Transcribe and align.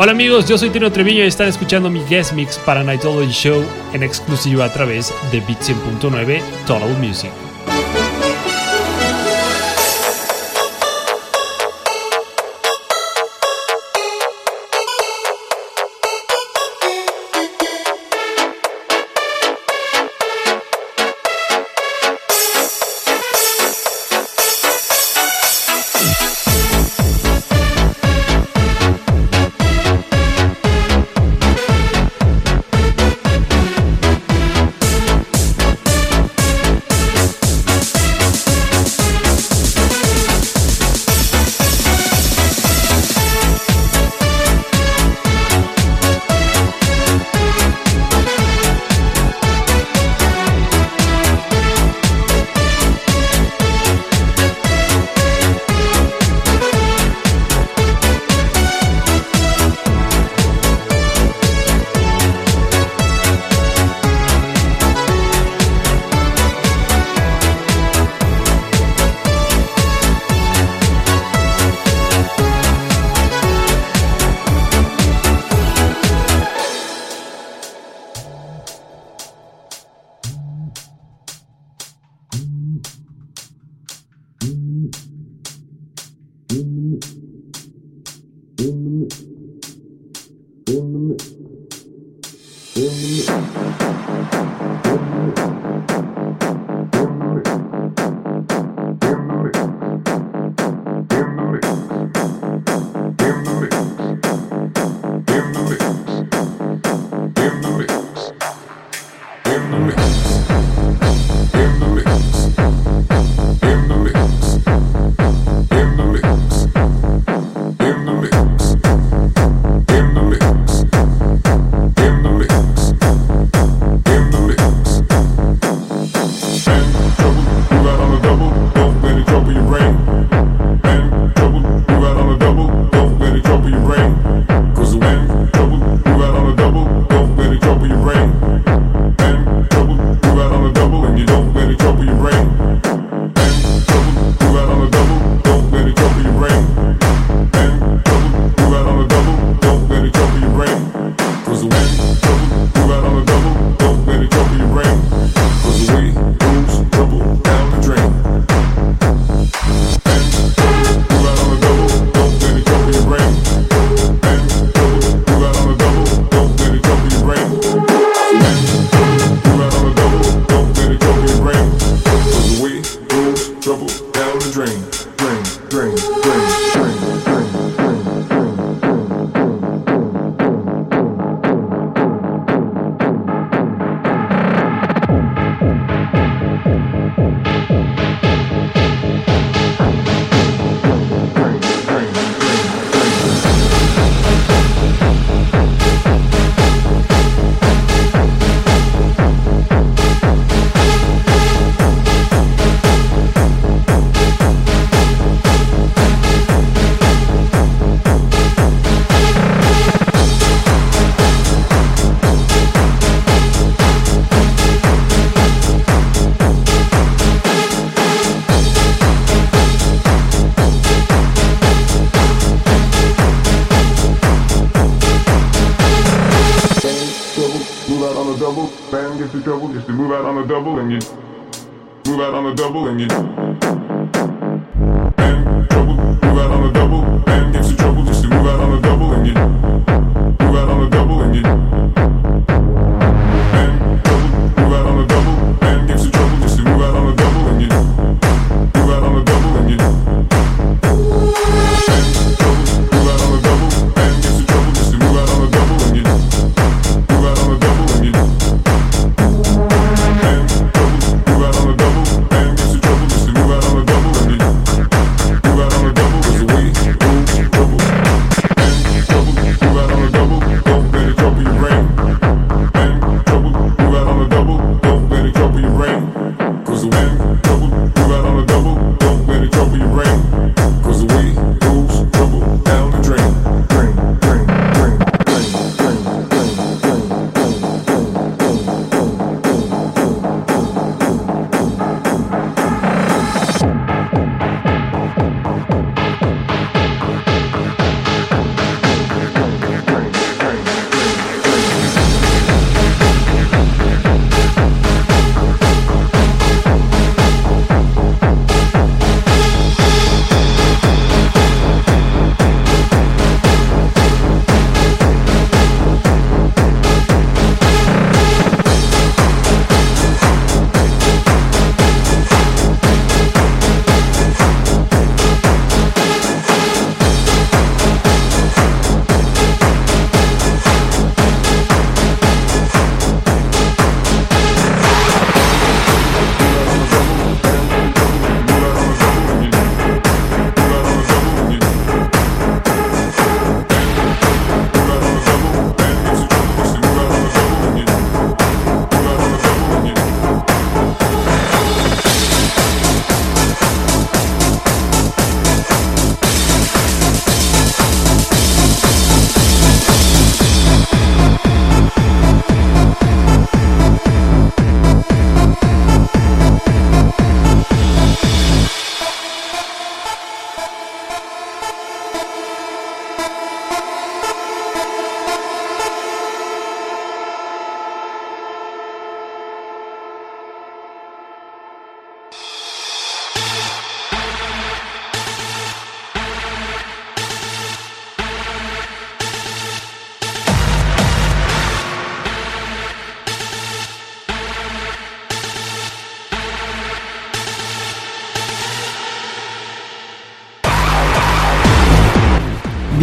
Hola 0.00 0.12
amigos, 0.12 0.46
yo 0.48 0.56
soy 0.56 0.70
Tino 0.70 0.92
Treviño 0.92 1.24
y 1.24 1.26
están 1.26 1.48
escuchando 1.48 1.90
mi 1.90 2.04
guest 2.04 2.32
mix 2.32 2.56
para 2.58 2.84
Nightology 2.84 3.32
Show 3.32 3.64
en 3.92 4.04
exclusiva 4.04 4.64
a 4.64 4.72
través 4.72 5.12
de 5.32 5.40
Beat 5.40 5.60
100.9 5.60 6.40
Total 6.68 6.96
Music. 6.98 7.47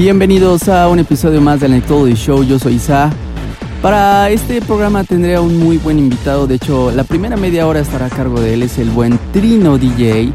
Bienvenidos 0.06 0.70
a 0.70 0.88
un 0.88 1.00
episodio 1.00 1.42
más 1.42 1.60
del 1.60 1.72
Anecdote 1.72 2.14
Show. 2.14 2.44
Yo 2.44 2.60
soy 2.60 2.76
Isa. 2.76 3.10
Para 3.82 4.30
este 4.30 4.62
programa 4.62 5.04
tendré 5.04 5.34
a 5.34 5.42
un 5.42 5.58
muy 5.58 5.78
buen 5.78 5.98
invitado. 5.98 6.46
De 6.46 6.54
hecho, 6.54 6.92
la 6.92 7.04
primera 7.04 7.36
media 7.38 7.66
hora 7.66 7.80
estará 7.80 8.06
a 8.06 8.10
cargo 8.10 8.40
de 8.40 8.54
él. 8.54 8.62
Es 8.62 8.78
el 8.78 8.92
buen 8.92 9.18
Trino 9.34 9.80
DJ. 9.80 10.32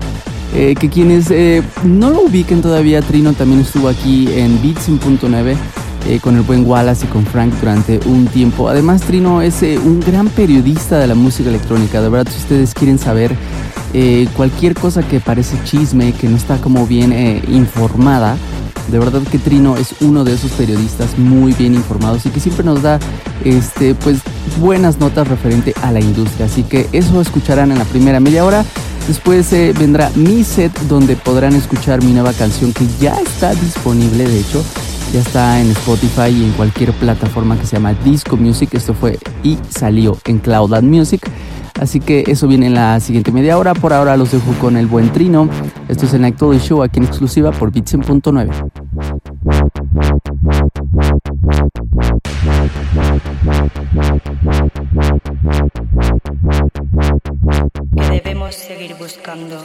Eh, 0.56 0.74
que 0.74 0.88
quienes 0.88 1.30
eh, 1.30 1.62
no 1.84 2.10
lo 2.10 2.22
ubiquen 2.22 2.62
todavía, 2.62 3.00
Trino 3.00 3.32
también 3.32 3.60
estuvo 3.60 3.88
aquí 3.88 4.26
en 4.32 4.60
Beatsin.9 4.60 5.54
eh, 6.08 6.18
con 6.20 6.34
el 6.34 6.42
buen 6.42 6.66
Wallace 6.66 7.06
y 7.06 7.08
con 7.08 7.24
Frank 7.24 7.54
durante 7.60 8.00
un 8.06 8.26
tiempo. 8.26 8.68
Además, 8.68 9.02
Trino 9.02 9.40
es 9.40 9.62
un 9.62 10.00
gran 10.00 10.26
periodista 10.30 10.98
de 10.98 11.06
la 11.06 11.14
música 11.14 11.48
electrónica. 11.48 12.02
De 12.02 12.08
verdad, 12.08 12.32
si 12.32 12.40
ustedes 12.40 12.74
quieren 12.74 12.98
saber 12.98 13.36
cualquier 14.36 14.74
cosa 14.74 15.04
que 15.04 15.20
parece 15.20 15.56
chisme, 15.62 16.12
que 16.12 16.28
no 16.28 16.36
está 16.36 16.56
como 16.56 16.88
bien 16.88 17.12
informada, 17.48 18.36
de 18.90 18.98
verdad 18.98 19.22
que 19.30 19.38
Trino 19.38 19.76
es 19.76 19.94
uno 20.00 20.24
de 20.24 20.34
esos 20.34 20.50
periodistas 20.52 21.18
muy 21.18 21.52
bien 21.52 21.74
informados 21.74 22.26
y 22.26 22.30
que 22.30 22.40
siempre 22.40 22.64
nos 22.64 22.82
da 22.82 22.98
este, 23.44 23.94
pues, 23.94 24.20
buenas 24.58 24.98
notas 24.98 25.28
referente 25.28 25.74
a 25.82 25.92
la 25.92 26.00
industria. 26.00 26.46
Así 26.46 26.62
que 26.62 26.88
eso 26.92 27.20
escucharán 27.20 27.70
en 27.70 27.78
la 27.78 27.84
primera 27.84 28.20
media 28.20 28.44
hora. 28.44 28.64
Después 29.06 29.52
eh, 29.52 29.72
vendrá 29.78 30.10
mi 30.14 30.44
set 30.44 30.72
donde 30.82 31.16
podrán 31.16 31.54
escuchar 31.54 32.02
mi 32.02 32.12
nueva 32.12 32.32
canción 32.32 32.72
que 32.72 32.86
ya 33.00 33.14
está 33.20 33.54
disponible, 33.54 34.26
de 34.26 34.40
hecho. 34.40 34.64
Ya 35.12 35.20
está 35.20 35.60
en 35.60 35.70
Spotify 35.72 36.28
y 36.30 36.44
en 36.44 36.52
cualquier 36.52 36.92
plataforma 36.92 37.58
que 37.58 37.66
se 37.66 37.76
llama 37.76 37.94
Disco 38.04 38.36
Music. 38.36 38.70
Esto 38.74 38.94
fue 38.94 39.18
y 39.42 39.58
salió 39.68 40.16
en 40.26 40.38
Cloud 40.38 40.74
and 40.74 40.88
Music. 40.88 41.28
Así 41.80 41.98
que 41.98 42.24
eso 42.28 42.46
viene 42.46 42.66
en 42.66 42.74
la 42.74 43.00
siguiente 43.00 43.32
media 43.32 43.58
hora. 43.58 43.74
Por 43.74 43.92
ahora 43.92 44.16
los 44.16 44.30
dejo 44.30 44.52
con 44.60 44.76
el 44.76 44.86
buen 44.86 45.10
Trino. 45.12 45.48
Esto 45.88 46.06
es 46.06 46.14
el 46.14 46.20
Night 46.20 46.38
Show 46.38 46.82
aquí 46.82 46.98
en 46.98 47.06
exclusiva 47.06 47.50
por 47.50 47.72
Bitsen.9. 47.72 48.79
Que 57.96 58.20
debemos 58.22 58.54
seguir 58.54 58.94
buscando. 58.94 59.64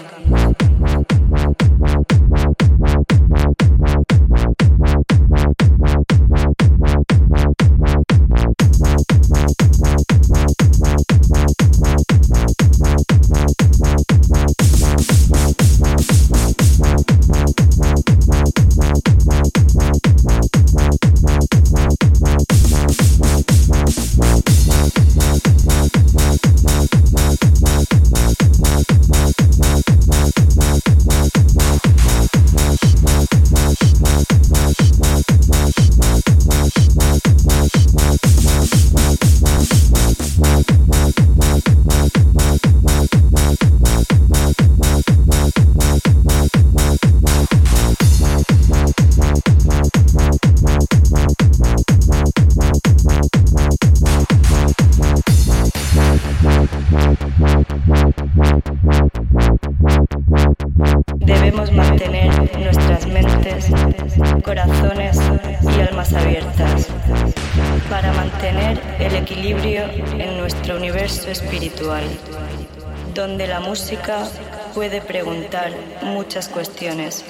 Música 73.59 74.27
puede 74.75 75.01
preguntar 75.01 75.71
muchas 76.03 76.49
cuestiones 76.49 77.25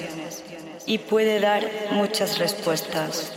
y 0.84 0.98
puede 0.98 1.40
dar 1.40 1.64
muchas 1.92 2.38
respuestas. 2.38 3.32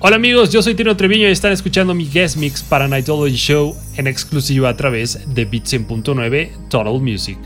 Hola 0.00 0.14
amigos, 0.14 0.52
yo 0.52 0.62
soy 0.62 0.76
Tino 0.76 0.96
Treviño 0.96 1.26
y 1.26 1.32
están 1.32 1.50
escuchando 1.50 1.92
mi 1.92 2.08
guest 2.08 2.36
mix 2.36 2.62
para 2.62 2.86
Nightology 2.86 3.34
Show 3.34 3.74
en 3.96 4.06
exclusiva 4.06 4.68
a 4.68 4.76
través 4.76 5.34
de 5.34 5.50
Bit100.9 5.50 6.68
Total 6.68 7.00
Music. 7.00 7.36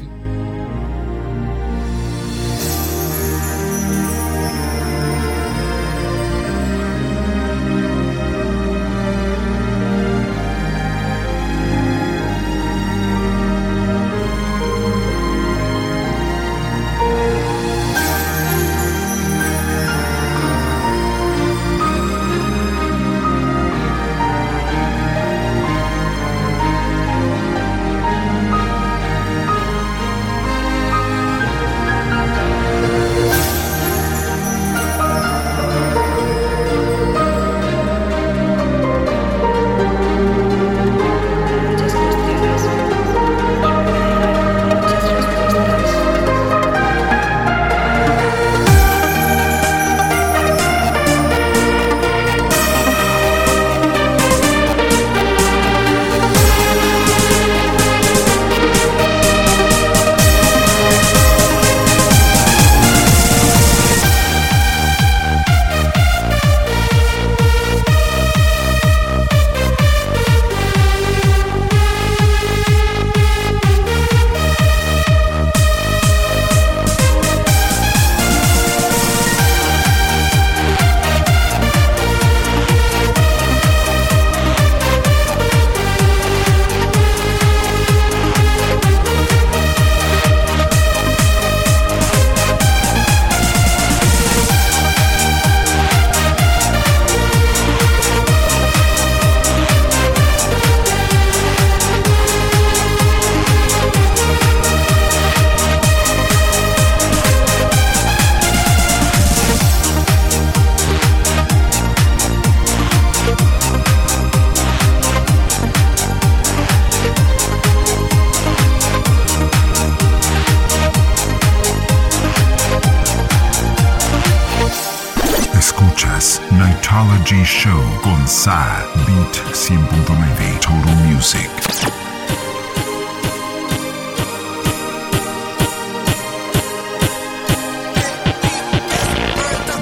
Mixology 127.02 127.44
Show 127.44 127.82
con 128.00 128.28
Sa 128.28 128.84
Beat 129.06 129.34
100.9 129.52 130.60
Total 130.60 130.96
Music. 131.10 131.50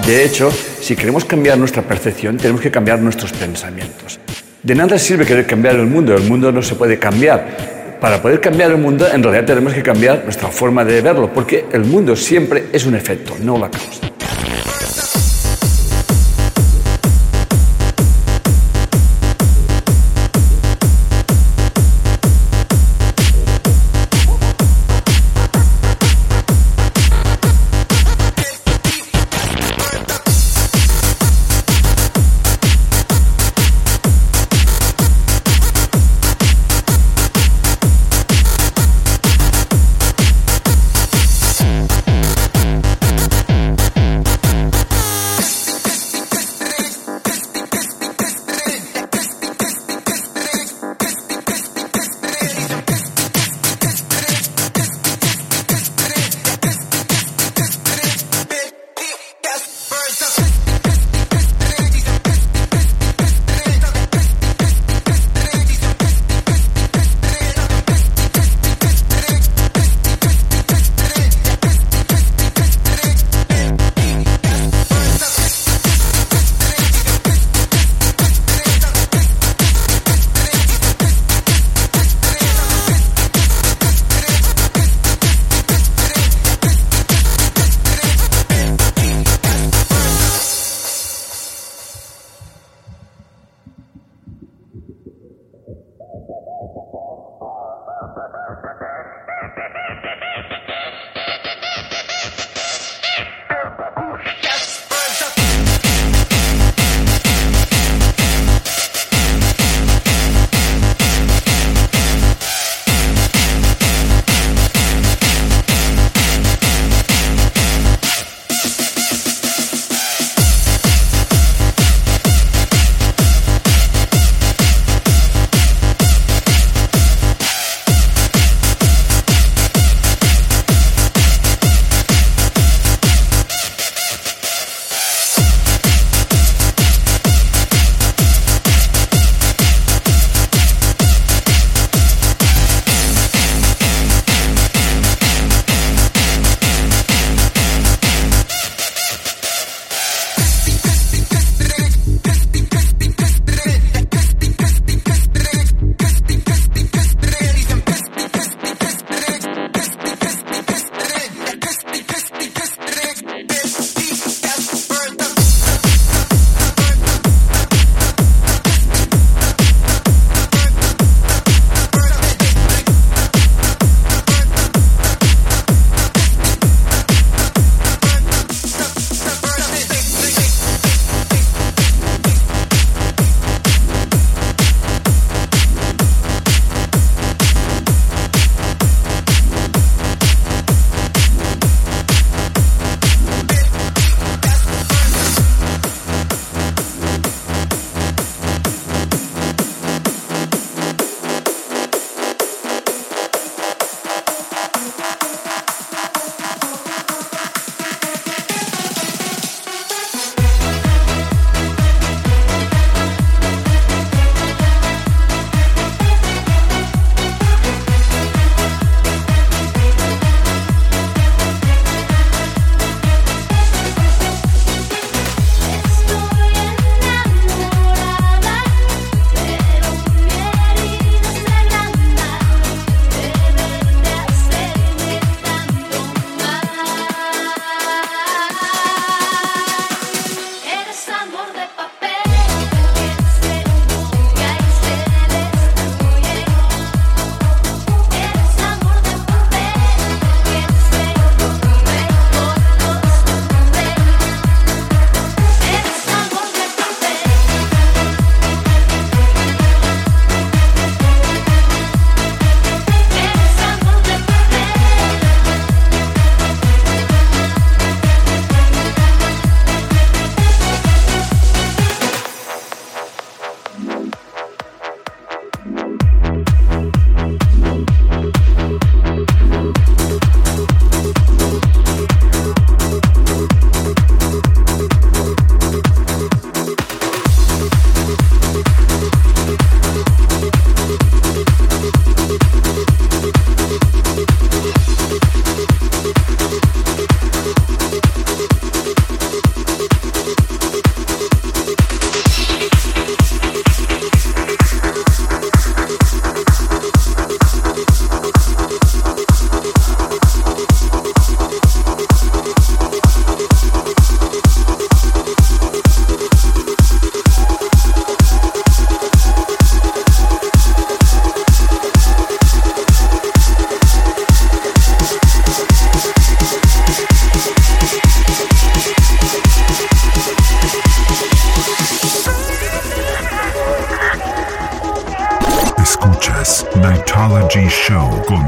De 0.07 0.25
hecho, 0.25 0.51
si 0.51 0.97
queremos 0.97 1.27
cambiar 1.27 1.59
nuestra 1.59 1.83
percepción, 1.83 2.39
tenemos 2.39 2.63
que 2.63 2.71
cambiar 2.71 3.01
nuestros 3.01 3.33
pensamientos. 3.33 4.19
De 4.63 4.75
nada 4.75 4.99
sirve 4.99 5.27
querer 5.27 5.47
cambiar 5.47 5.77
el 5.77 5.87
mundo, 5.87 6.15
el 6.15 6.23
mundo 6.23 6.51
no 6.51 6.63
se 6.63 6.75
puede 6.75 6.99
cambiar. 6.99 7.99
Para 8.01 8.23
poder 8.23 8.41
cambiar 8.41 8.71
el 8.71 8.79
mundo, 8.79 9.07
en 9.13 9.23
realidad 9.23 9.45
tenemos 9.45 9.75
que 9.75 9.83
cambiar 9.83 10.23
nuestra 10.25 10.49
forma 10.49 10.85
de 10.87 11.03
verlo, 11.03 11.31
porque 11.33 11.67
el 11.71 11.85
mundo 11.85 12.17
siempre 12.17 12.69
es 12.73 12.87
un 12.87 12.95
efecto, 12.95 13.37
no 13.43 13.59
la 13.59 13.71
causa. 13.71 14.10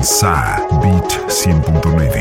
Sa 0.03 0.59
Beat 0.83 1.15
100.9 1.31 2.12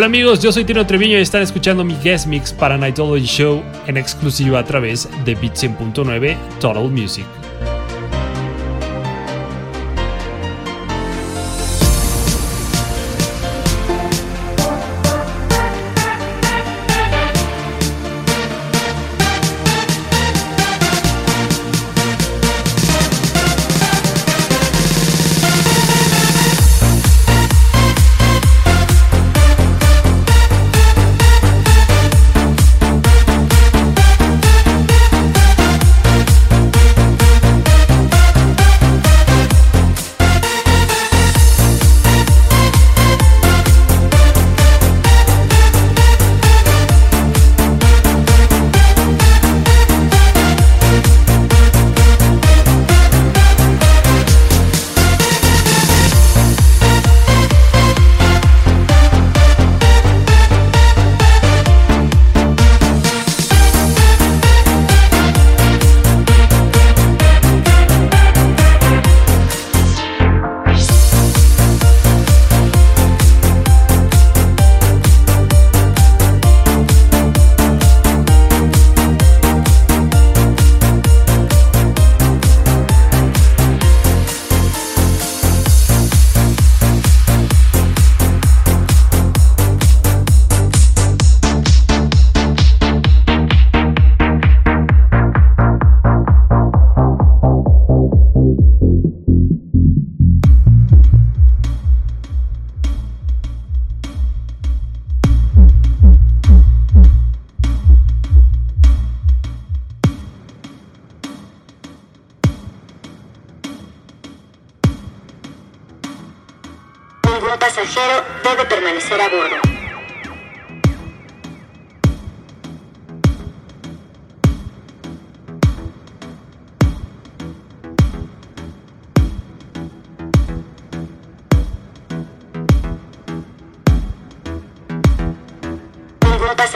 Hola 0.00 0.06
amigos, 0.06 0.40
yo 0.40 0.50
soy 0.50 0.64
Tino 0.64 0.86
Treviño 0.86 1.18
y 1.18 1.20
están 1.20 1.42
escuchando 1.42 1.84
mi 1.84 1.94
guest 2.02 2.26
mix 2.26 2.54
para 2.54 2.78
Nightology 2.78 3.26
Show 3.26 3.62
en 3.86 3.98
exclusiva 3.98 4.58
a 4.58 4.64
través 4.64 5.06
de 5.26 5.34
Beat 5.34 5.52
100.9 5.52 6.38
Total 6.58 6.88
Music. 6.88 7.26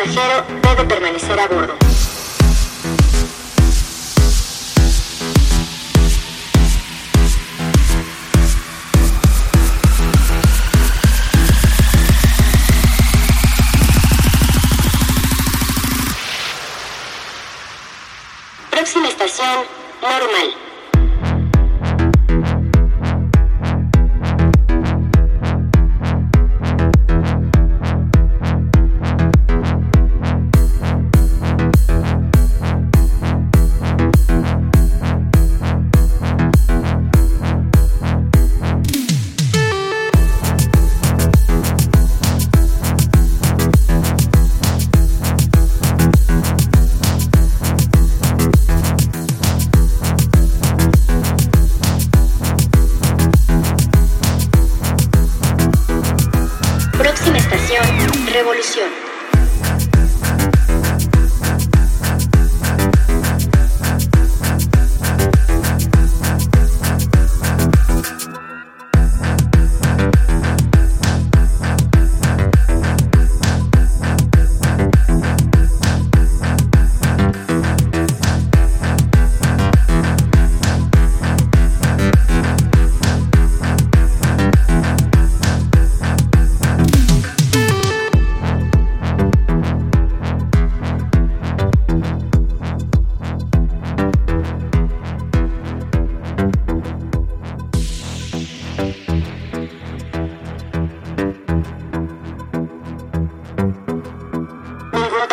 pasajero 0.05 0.45
debe 0.63 0.85
permanecer 0.85 1.39
a 1.39 1.47
bordo. 1.47 1.75
Próxima 18.71 19.09
estación, 19.09 19.65
normal. 20.03 20.64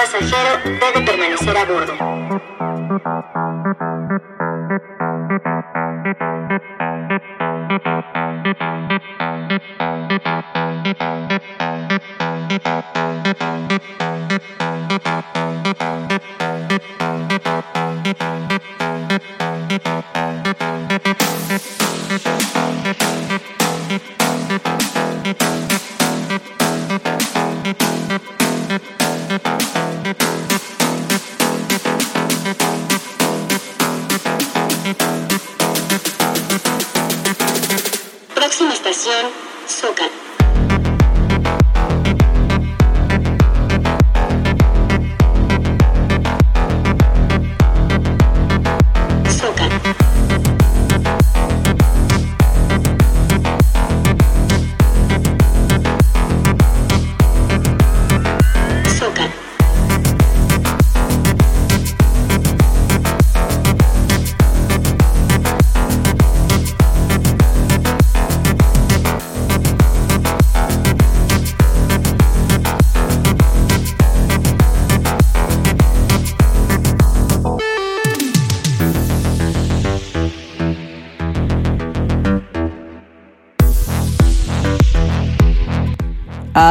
pasajero 0.01 0.57
debe 0.63 1.05
permanecer 1.05 1.55
a 1.55 1.65
bordo. 1.65 1.93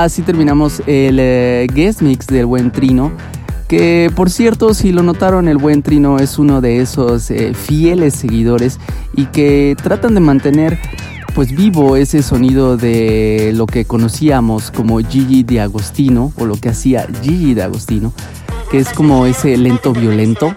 Así 0.04 0.22
terminamos 0.22 0.80
el 0.86 1.18
eh, 1.20 1.66
guest 1.74 2.00
mix 2.00 2.26
del 2.26 2.46
buen 2.46 2.70
Trino. 2.70 3.12
Que 3.68 4.10
por 4.16 4.30
cierto, 4.30 4.72
si 4.72 4.92
lo 4.92 5.02
notaron, 5.02 5.46
el 5.46 5.58
buen 5.58 5.82
Trino 5.82 6.18
es 6.18 6.38
uno 6.38 6.62
de 6.62 6.80
esos 6.80 7.30
eh, 7.30 7.52
fieles 7.52 8.14
seguidores 8.14 8.80
y 9.14 9.26
que 9.26 9.76
tratan 9.82 10.14
de 10.14 10.20
mantener 10.20 10.78
pues 11.34 11.54
vivo 11.54 11.96
ese 11.96 12.22
sonido 12.22 12.78
de 12.78 13.52
lo 13.54 13.66
que 13.66 13.84
conocíamos 13.84 14.70
como 14.70 14.98
Gigi 15.00 15.42
de 15.42 15.60
Agostino 15.60 16.32
o 16.38 16.46
lo 16.46 16.56
que 16.56 16.70
hacía 16.70 17.06
Gigi 17.22 17.52
de 17.52 17.62
Agostino 17.62 18.14
que 18.70 18.78
es 18.78 18.88
como 18.90 19.26
ese 19.26 19.56
lento 19.56 19.92
violento. 19.92 20.54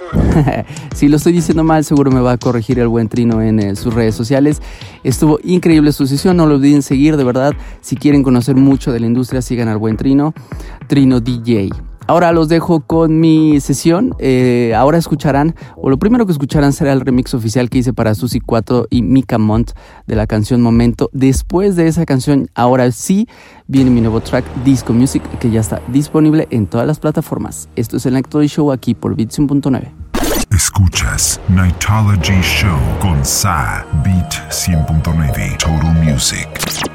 si 0.96 1.08
lo 1.08 1.18
estoy 1.18 1.34
diciendo 1.34 1.64
mal, 1.64 1.84
seguro 1.84 2.12
me 2.12 2.22
va 2.22 2.34
a 2.34 2.38
corregir 2.38 2.78
el 2.80 2.88
buen 2.88 3.10
Trino 3.10 3.42
en 3.42 3.60
eh, 3.60 3.76
sus 3.76 3.94
redes 3.94 4.14
sociales. 4.14 4.62
Estuvo 5.04 5.40
increíble 5.44 5.92
su 5.92 6.08
sesión, 6.08 6.38
no 6.38 6.46
lo 6.46 6.56
olviden 6.56 6.82
seguir, 6.82 7.18
de 7.18 7.24
verdad. 7.24 7.54
Si 7.82 7.96
quieren 7.96 8.24
conocer 8.24 8.56
mucho 8.56 8.92
de 8.92 9.00
la 9.00 9.06
industria, 9.06 9.42
sigan 9.42 9.68
al 9.68 9.78
buen 9.78 9.98
Trino, 9.98 10.34
Trino 10.88 11.20
DJ. 11.20 11.70
Ahora 12.06 12.34
los 12.34 12.50
dejo 12.50 12.82
con 12.82 13.20
mi 13.20 13.60
sesión. 13.62 14.14
Eh, 14.20 14.74
ahora 14.76 14.98
escucharán, 14.98 15.56
o 15.78 15.90
lo 15.90 15.98
primero 15.98 16.26
que 16.26 16.34
escucharán 16.34 16.74
será 16.74 16.92
el 16.92 17.02
remix 17.02 17.34
oficial 17.34 17.70
que 17.70 17.78
hice 17.78 17.94
para 17.94 18.14
Susi 18.14 18.40
4 18.42 18.88
y 18.90 19.04
Mika 19.04 19.38
Mont 19.38 19.72
de 20.06 20.16
la 20.16 20.28
canción 20.28 20.62
Momento. 20.62 21.10
Después 21.14 21.76
de 21.76 21.88
esa 21.88 22.06
canción, 22.06 22.50
ahora 22.56 22.92
sí, 22.92 23.28
viene 23.68 23.90
mi 23.90 24.02
nuevo 24.02 24.20
track 24.20 24.46
Disco 24.66 24.92
Music 24.92 25.24
que 25.40 25.50
ya 25.50 25.62
está 25.62 25.82
disponible 25.88 26.48
en 26.50 26.68
todas 26.68 26.86
las 26.86 27.00
plataformas. 27.00 27.70
Esto 27.76 27.98
es 27.98 28.06
el 28.06 28.14
Night 28.14 28.28
Show 28.48 28.72
aquí 28.72 28.96
por 28.96 29.16
Beat100.9. 29.16 30.03
Escuchas 30.54 31.40
Nightology 31.50 32.40
Show 32.44 32.80
con 33.00 33.26
Sa 33.26 33.84
Beat 34.04 34.34
100.9 34.52 35.58
Total 35.58 35.94
Music. 35.96 36.93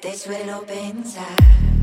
Te 0.00 0.16
suelo 0.16 0.62
pensar. 0.62 1.77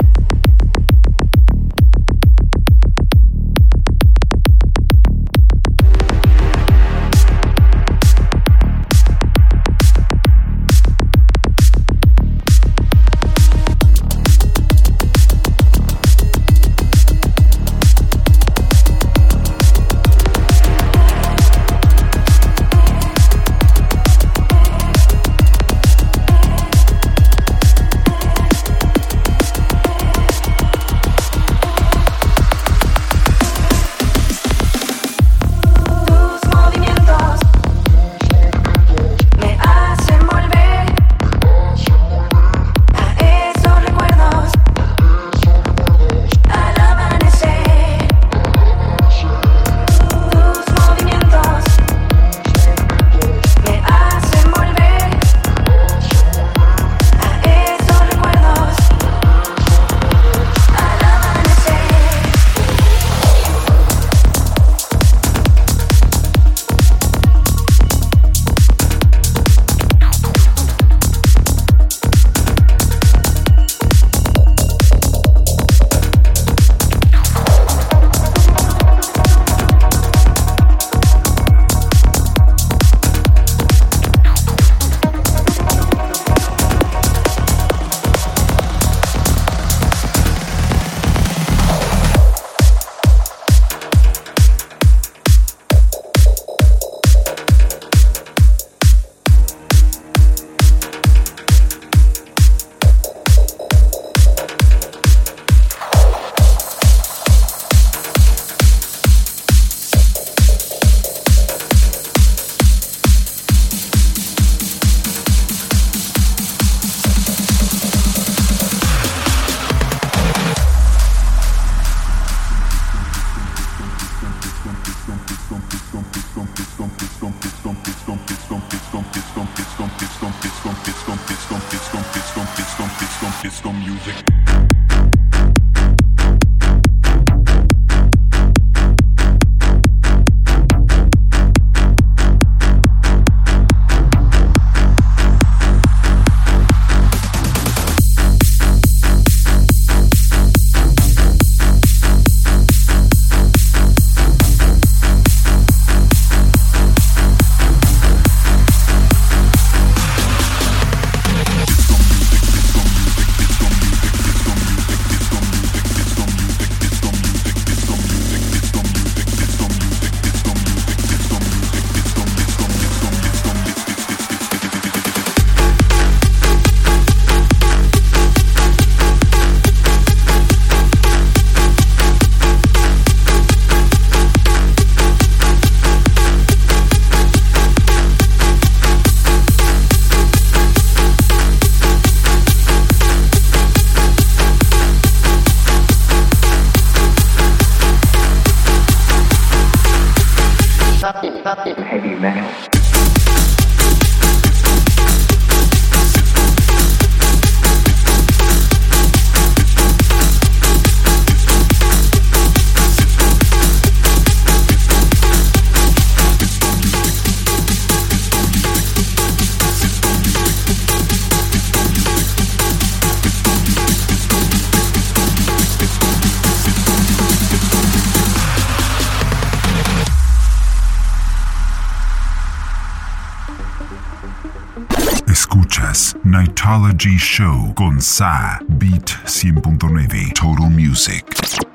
Escuchas 235.96 236.16
Nightology 236.26 237.18
Show 237.18 237.74
con 237.74 238.02
Sa. 238.02 238.60
Beat 238.68 239.18
100.9 239.26 240.34
Total 240.34 240.70
Music. 240.70 241.74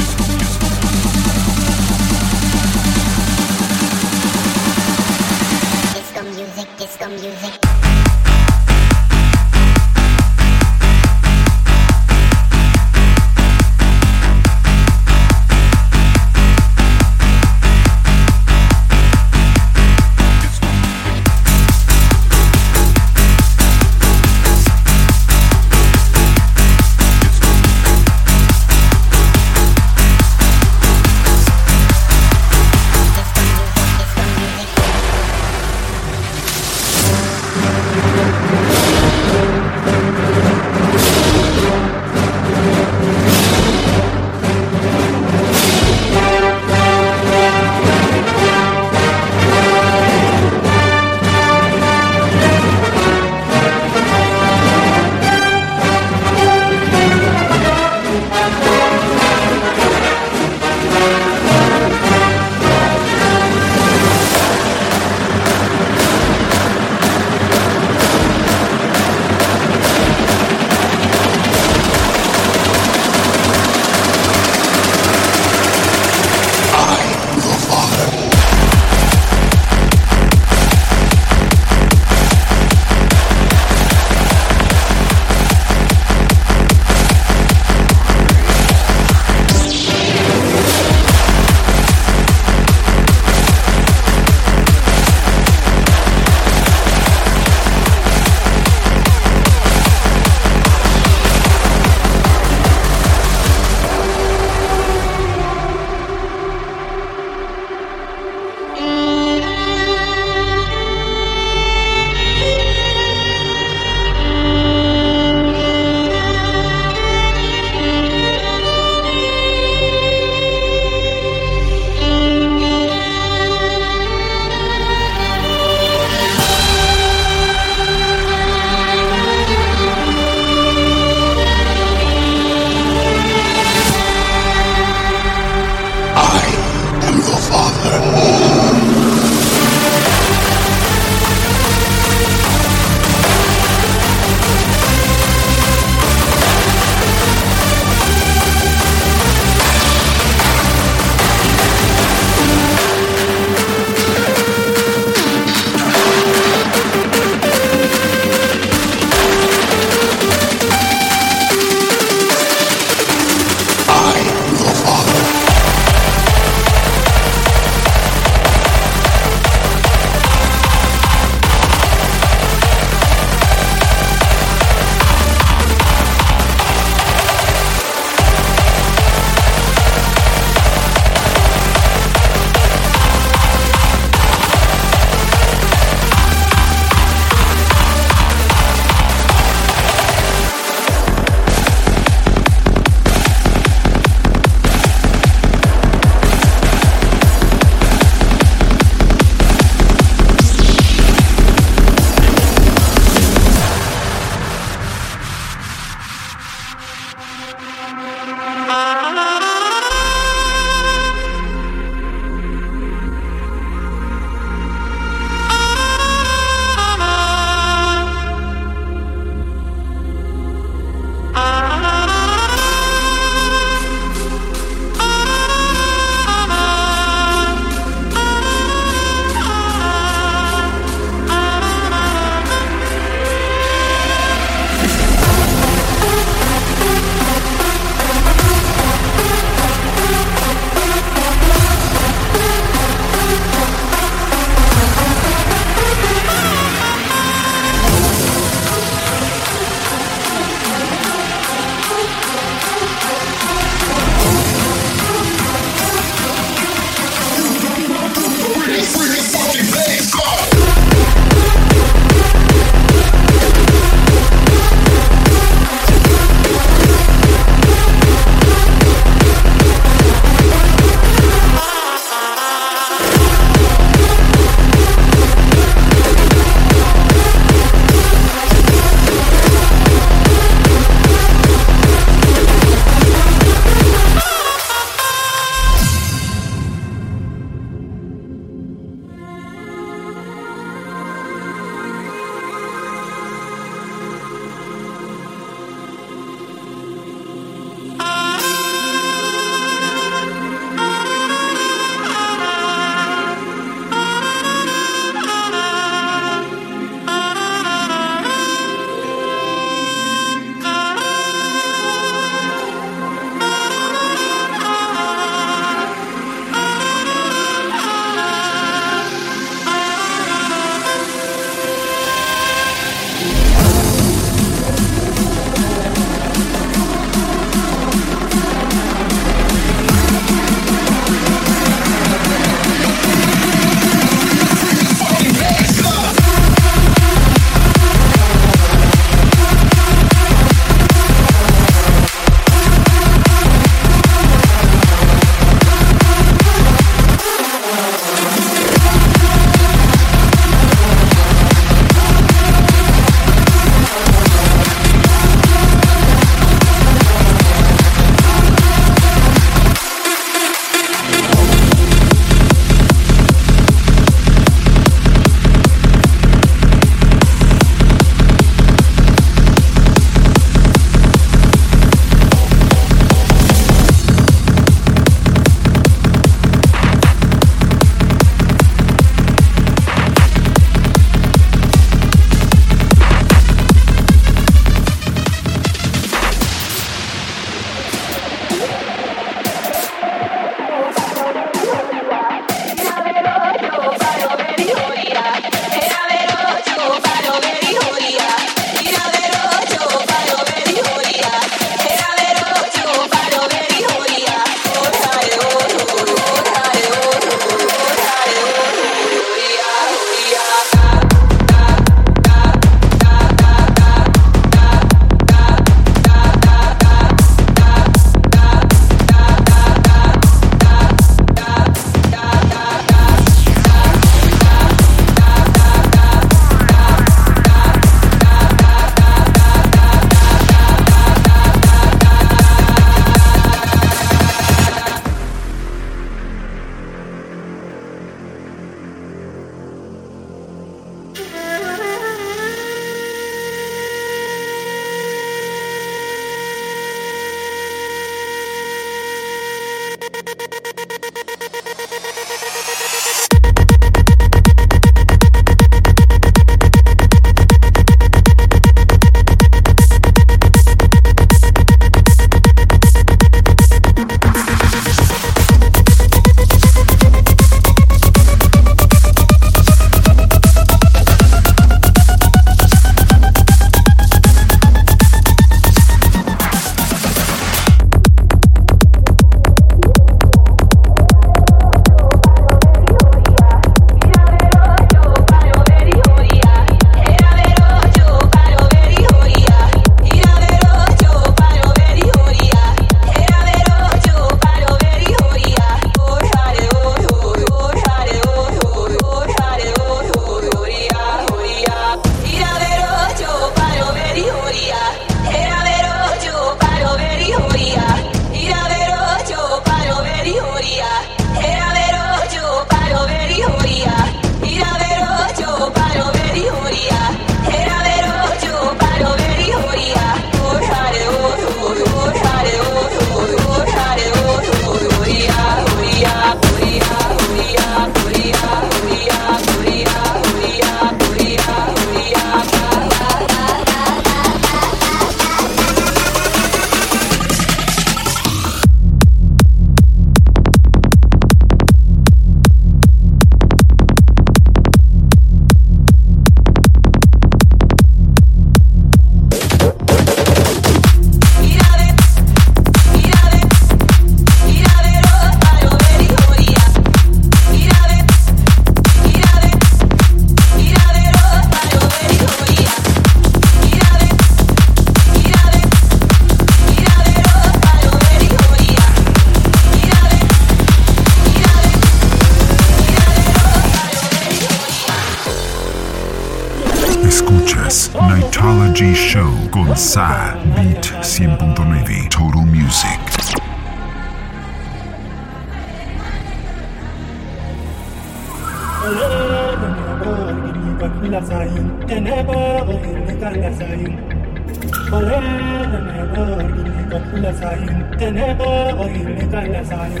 anxiety. 599.70 600.00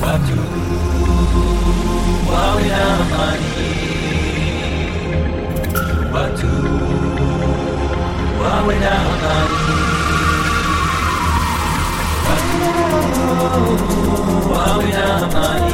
What 0.00 0.20
do 0.26 0.36
while 2.28 2.58
do 6.36 6.48
while 14.48 14.80
money? 15.32 15.67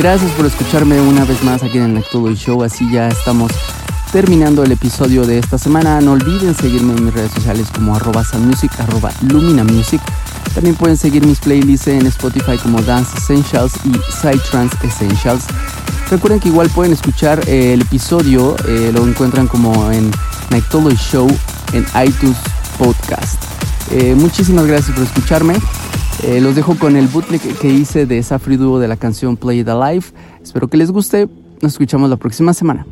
Gracias 0.00 0.30
por 0.32 0.46
escucharme 0.46 0.98
una 0.98 1.26
vez 1.26 1.44
más 1.44 1.62
aquí 1.62 1.76
en 1.76 1.98
el 1.98 2.04
Todo 2.04 2.32
Show. 2.32 2.64
Así 2.64 2.90
ya 2.90 3.08
estamos 3.08 3.52
terminando 4.10 4.64
el 4.64 4.72
episodio 4.72 5.26
de 5.26 5.38
esta 5.38 5.58
semana. 5.58 6.00
No 6.00 6.12
olviden 6.12 6.54
seguirme 6.54 6.94
en 6.94 7.04
mis 7.04 7.12
redes 7.12 7.32
sociales 7.32 7.68
como 7.70 7.94
arroba 7.94 8.24
Music, 8.38 8.72
arroba 8.78 9.12
Lumina 9.20 9.62
Music. 9.62 10.00
También 10.54 10.74
pueden 10.74 10.96
seguir 10.96 11.26
mis 11.26 11.38
playlists 11.40 11.88
en 11.88 12.06
Spotify 12.06 12.56
como 12.56 12.80
Dance 12.80 13.14
Essentials 13.18 13.74
y 13.84 13.92
Psytrance 14.10 14.74
Essentials. 14.82 15.44
Recuerden 16.10 16.40
que 16.40 16.48
igual 16.48 16.70
pueden 16.70 16.94
escuchar 16.94 17.46
eh, 17.46 17.74
el 17.74 17.82
episodio, 17.82 18.56
eh, 18.66 18.92
lo 18.94 19.06
encuentran 19.06 19.48
como 19.48 19.92
en 19.92 20.10
Nightology 20.48 20.96
Show 20.96 21.28
en 21.74 21.84
iTunes 22.02 22.38
Podcast. 22.78 23.36
Eh, 23.90 24.14
muchísimas 24.14 24.64
gracias 24.64 24.96
por 24.96 25.04
escucharme. 25.04 25.56
Eh, 26.22 26.40
los 26.40 26.54
dejo 26.54 26.76
con 26.76 26.96
el 26.96 27.08
bootleg 27.08 27.40
que 27.40 27.68
hice 27.68 28.04
de 28.04 28.22
Safri 28.22 28.56
Duo 28.56 28.78
de 28.78 28.88
la 28.88 28.96
canción 28.96 29.36
Play 29.36 29.60
It 29.60 29.68
Alive. 29.68 30.06
Espero 30.42 30.68
que 30.68 30.76
les 30.76 30.90
guste. 30.90 31.28
Nos 31.62 31.72
escuchamos 31.72 32.10
la 32.10 32.16
próxima 32.16 32.52
semana. 32.52 32.86